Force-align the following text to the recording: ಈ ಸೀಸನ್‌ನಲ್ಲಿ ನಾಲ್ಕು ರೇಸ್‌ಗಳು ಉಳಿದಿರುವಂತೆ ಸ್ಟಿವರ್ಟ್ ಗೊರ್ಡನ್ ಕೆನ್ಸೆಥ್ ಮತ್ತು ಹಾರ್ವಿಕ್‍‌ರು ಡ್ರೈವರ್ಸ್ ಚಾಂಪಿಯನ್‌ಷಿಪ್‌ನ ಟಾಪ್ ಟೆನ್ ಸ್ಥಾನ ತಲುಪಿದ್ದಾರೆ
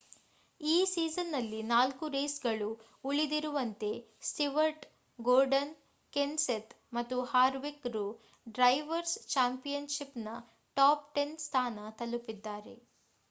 ಈ 0.61 0.85
ಸೀಸನ್‌ನಲ್ಲಿ 0.85 1.59
ನಾಲ್ಕು 1.63 2.05
ರೇಸ್‌ಗಳು 2.07 2.69
ಉಳಿದಿರುವಂತೆ 3.05 3.89
ಸ್ಟಿವರ್ಟ್ 4.21 4.85
ಗೊರ್ಡನ್ 5.19 5.73
ಕೆನ್ಸೆಥ್ 6.13 6.73
ಮತ್ತು 6.93 7.17
ಹಾರ್ವಿಕ್‍‌ರು 7.23 8.03
ಡ್ರೈವರ್ಸ್ 8.47 9.15
ಚಾಂಪಿಯನ್‌ಷಿಪ್‌ನ 9.27 10.31
ಟಾಪ್ 10.77 11.05
ಟೆನ್ 11.15 11.37
ಸ್ಥಾನ 11.39 11.89
ತಲುಪಿದ್ದಾರೆ 11.99 12.75